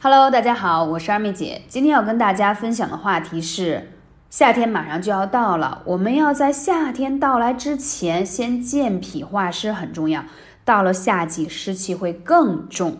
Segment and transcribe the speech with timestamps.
[0.00, 1.62] Hello，大家好，我是二妹姐。
[1.66, 3.94] 今天要跟大家分享的话题是，
[4.30, 10.24] 夏天马上就要到了，我们要在夏天到来之前先健脾化湿很重要。
[10.64, 12.98] 到了夏季，湿气会更重。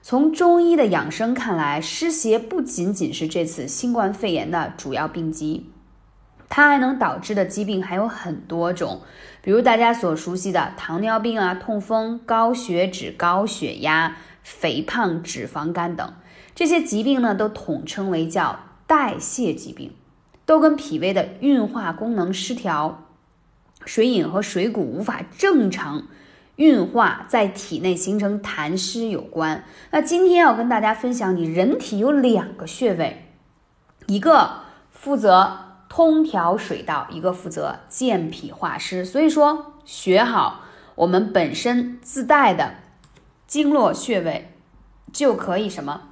[0.00, 5.70] 从中医的养生看来，湿邪不仅仅是这次新冠肺炎的主要病机，
[6.48, 9.02] 它还能导致的疾病还有很多种，
[9.42, 16.10] 比如大家所熟悉的糖尿病啊、痛风、高血脂、高血压、肥胖、脂肪肝等。
[16.58, 18.58] 这些疾病呢，都统称为叫
[18.88, 19.92] 代谢疾病，
[20.44, 23.04] 都跟脾胃的运化功能失调、
[23.84, 26.08] 水饮和水谷无法正常
[26.56, 29.64] 运化，在体内形成痰湿有关。
[29.92, 33.28] 那今天要跟大家分享，你人体有两个穴位，
[34.08, 39.04] 一个负责通调水道，一个负责健脾化湿。
[39.04, 40.62] 所以说，学好
[40.96, 42.74] 我们本身自带的
[43.46, 44.52] 经络穴位，
[45.12, 46.02] 就可以什么？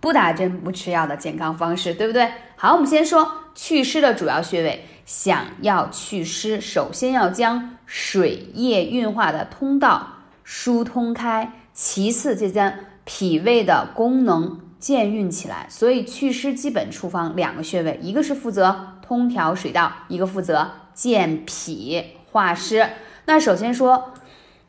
[0.00, 2.28] 不打针不吃药的健康方式，对不对？
[2.56, 4.84] 好，我们先说祛湿的主要穴位。
[5.06, 10.06] 想要祛湿，首先要将水液运化的通道
[10.44, 12.72] 疏通开，其次就将
[13.04, 15.66] 脾胃的功能健运起来。
[15.68, 22.88] 所以祛湿基本处方两个穴位，一个是负责通调水道，一个负责健脾化湿。
[23.24, 24.12] 那首先说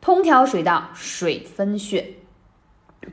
[0.00, 2.14] 通调水道，水分穴。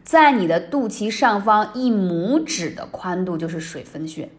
[0.03, 4.29] 在你的肚脐上方一拇指的宽度就是水分穴，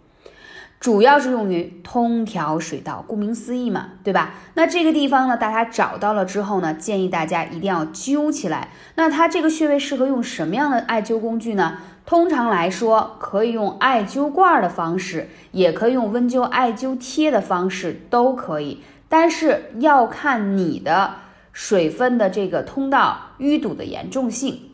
[0.78, 4.34] 主要是用于通调水道，顾名思义嘛，对吧？
[4.54, 8.68] 那这个地方呢，大家找到了之后呢，建议大家一定要灸起来。
[8.94, 11.78] 那它这个穴位适合用什么样的艾灸工具呢？
[12.06, 18.82] 通常来说，可以用艾灸罐的方式，也可以用温灸艾灸贴的方式，都可以。
[19.08, 21.16] 但是要看你的
[21.52, 24.69] 水分的这个通道淤堵的严重性。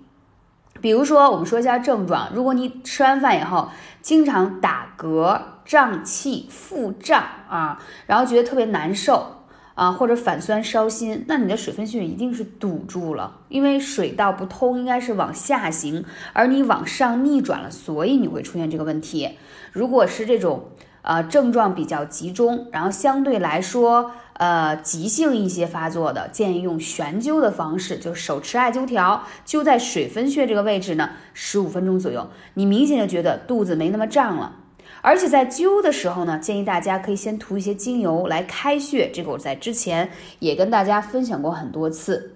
[0.87, 2.29] 比如说，我们说一下症状。
[2.33, 3.69] 如果你吃完饭以后
[4.03, 9.43] 经常打嗝、胀气、腹胀啊，然后觉得特别难受
[9.75, 19.37] 啊，或者反酸烧心，那你的水分穴一定是堵住了，因为水道不通，应该是往下行，而你往上逆转了，所以你会出现这个问题。
[19.73, 20.69] 如果是这种
[21.07, 24.13] 呃症状比较集中，然后相对来说。
[24.39, 34.57] 呃，急性一些发作的，建议用悬灸的方式，就手持艾灸条灸在水分穴这个位置呢，十五分钟左右，你明显就觉得肚子没那么胀了。
[35.01, 42.35] 而且在灸的时候呢，建议大家可以先涂一些精油来开穴，这个我在之前也跟大家分享过很多次。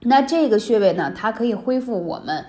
[0.00, 2.44] 那这个穴位呢，它可以恢复我们。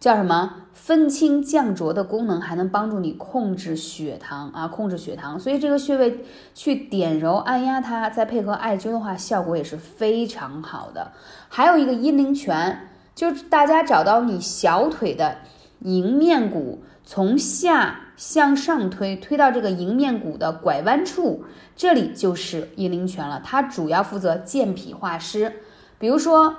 [0.00, 5.40] 叫什么分清降浊的功能，还能帮助你控制血糖啊，控制血糖。
[5.40, 11.10] 所以这个穴位去点揉按压它，再配合艾灸的话，效果也是非常好的。
[11.48, 15.38] 还有一个阴陵泉，就是大家找到你小腿的
[15.80, 21.42] 迎面骨，从下向上推，推到这个迎面骨的拐弯处，
[21.74, 23.42] 这里就是阴陵泉了。
[23.44, 25.54] 它主要负责健脾化湿，
[25.98, 26.54] 比如说。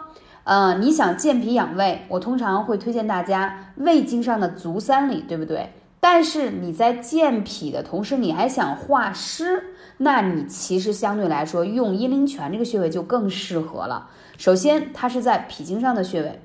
[0.50, 5.70] 呃，你想健脾养胃，我通常会推荐大家胃经上的足三里，对不对？
[6.00, 14.10] 但是你在健脾的同时，你还想化湿，那你其实相对来说用阴陵泉这个穴位就更适合了。
[14.40, 16.42] 首先，它是在脾经上的穴位，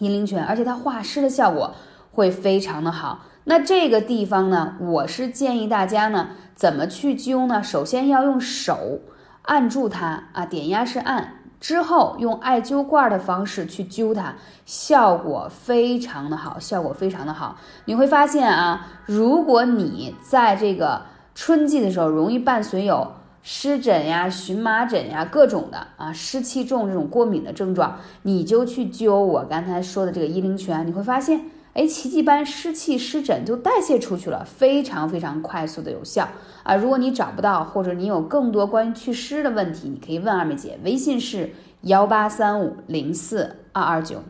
[0.00, 1.72] 阴陵泉，而且它化湿的效果
[2.10, 3.26] 会非常的好。
[3.44, 7.62] 那这个地方呢，我是建议大家呢，怎么去灸呢？
[7.62, 8.98] 首先要用手
[9.42, 11.34] 按住它啊，点压式按。
[11.64, 14.34] 之后用艾灸罐的方式去灸它，
[14.66, 17.56] 效果非常的好，效果非常的好。
[17.86, 21.00] 你会发现啊，如果你在这个
[21.34, 23.10] 春季的时候容易伴随有
[23.42, 31.40] 湿疹呀、荨麻疹呀各种的啊湿气重这种过敏的症状，你就去灸我刚才说的这个阴陵泉，你会发现。
[31.74, 36.28] 哎，奇迹般湿气湿疹就代谢出去了，非常非常快速的有效
[36.62, 36.76] 啊！
[36.76, 44.22] 如果你找不到，或者你有更多关于祛湿的问题，你可以问二妹姐，微信是幺八三五零四二二九。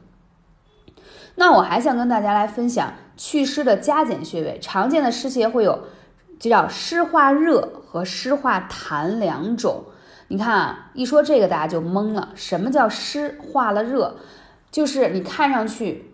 [1.34, 5.81] 那我还想跟大家来分享祛湿的加减穴位，常见的湿邪会有，
[6.38, 9.85] 就叫湿化热和湿化痰两种。
[10.29, 14.17] 你看啊，一说这个大家就懵了，什么叫湿化了热？
[14.70, 16.13] 就是你看上去。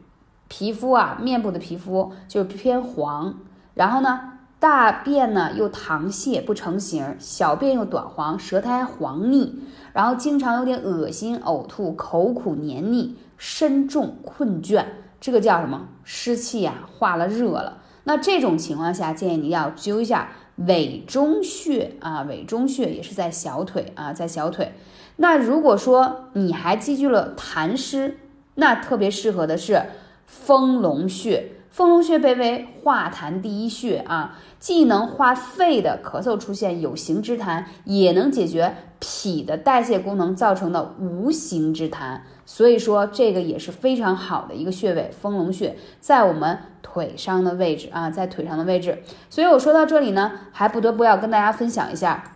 [0.50, 3.36] 皮肤啊，面部的皮肤就偏黄，
[3.74, 9.60] 然后呢，大便呢又溏泻不成形，小便又短黄，舌苔黄腻，
[9.92, 14.84] 然后经常有点恶心、呕吐，口苦黏腻，身重困倦，
[15.20, 15.86] 这个叫什么？
[16.02, 17.78] 湿气呀化了热了。
[18.02, 24.72] 那这种情况下，建议你要灸一下委中穴啊，委中穴也是在小腿啊，在小腿。
[25.16, 28.18] 那如果说你还积聚了痰湿，
[28.56, 29.80] 那特别适合的是。
[30.30, 42.20] 丰隆穴，丰隆穴被为化痰第一穴啊，既能化肺的咳嗽出现有形之痰，也能解决脾的代谢功能造成的无形之痰。
[42.46, 49.02] 所以说这个也是非常好的一个穴位，丰隆穴在我们腿上的位置啊，在腿上的位置。
[49.28, 52.34] 所以我说到这里呢，还不得不要跟大家分享一下。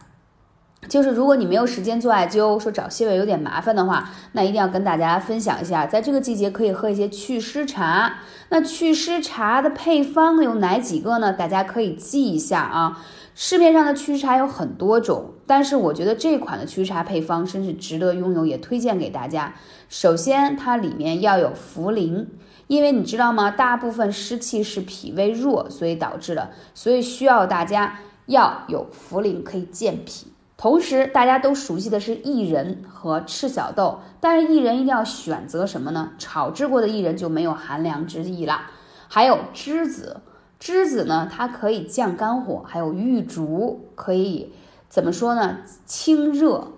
[0.88, 8.18] 就是如果你没有时间做艾灸，说找穴位有点麻烦的话，那一定要跟大家分享一下，在这个季节可以喝一些祛湿茶。
[8.50, 11.32] 那祛湿茶的配方有哪几个呢？
[11.32, 13.04] 大家可以记一下啊。
[13.34, 19.54] 市面上的祛湿茶有很多种，但是我觉得这款的祛湿茶配方真是值得拥有，也推荐给大家。
[19.88, 22.26] 首先，它里面要有茯苓，
[22.68, 23.50] 因为你知道吗？
[23.50, 30.28] 大部分湿气是脾胃弱所以导致的，所以需要大家要有茯苓可以健脾。
[30.64, 36.12] 同时，大家都熟悉的是薏仁和赤小豆，但是薏仁一定要选择什么呢？
[36.16, 38.62] 炒制过的薏仁就没有寒凉之意了。
[39.06, 40.22] 还有栀子，
[40.58, 44.54] 栀子呢，它可以降肝火；还有玉竹，可以
[44.88, 45.58] 怎么说呢？
[45.84, 46.68] 清热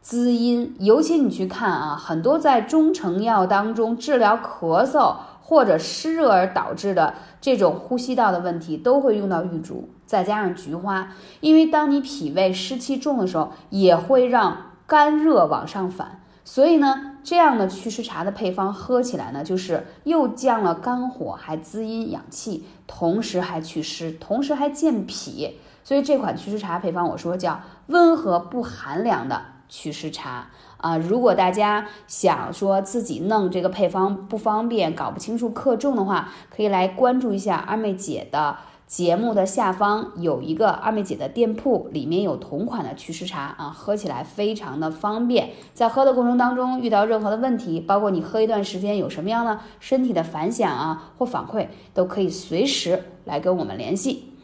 [0.00, 0.74] 滋阴。
[0.80, 5.16] 尤其你去看啊，很多在中成药当中治疗咳嗽。
[5.46, 14.56] 或者湿热而导致的这种呼吸道的问题，都会用到玉竹，再加上菊花，因为当你脾胃湿气重的时候，也会让
[14.86, 16.22] 肝热往上反。
[16.46, 25.58] 所以呢，这样的祛湿茶的配方喝起来呢，就是又降了肝火，还滋阴养气，同时还祛湿，同时还健脾。
[25.82, 29.42] 所以这款祛湿茶配方，我说叫温和不寒凉的
[29.74, 30.48] 祛湿茶。
[30.76, 38.56] 啊，如果大家想说自己弄这个配方不方便，搞不清楚克重的话，可以来关注一下二妹姐的
[38.86, 45.52] 节目的下方有一个二妹姐的店铺，里面有同款的祛湿茶啊，喝起来非常的方便。
[45.72, 54.34] 在喝的过程当中遇到任何的问题，包括你喝一段时间有什么样的身体的反响啊或反馈，都可以随时来跟我们联系。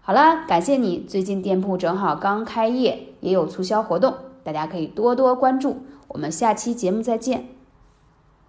[0.00, 4.14] 好了，感谢你，最近店铺正好刚开业，也有促销活动。
[4.42, 5.78] 大家可以多多关注，
[6.08, 7.59] 我们下期节目再见。